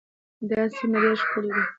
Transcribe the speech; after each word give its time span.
دا 0.49 0.61
سیمه 0.75 0.97
ډېره 1.03 1.17
ښکلې 1.21 1.51
ده. 1.55 1.61